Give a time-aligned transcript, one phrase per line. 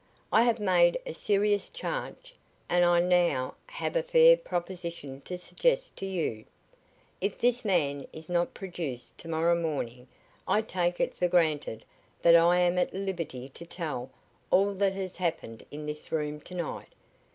[0.31, 2.33] I have made a serious charge,
[2.67, 6.45] and I now have a fair proposition to suggest to you.
[7.21, 10.07] If this man is not produced to morrow morning
[10.47, 11.85] I take it for granted
[12.23, 14.09] that I am at liberty to tell
[14.49, 16.93] all that has happened in this room to night.